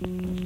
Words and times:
嗯 0.00 0.45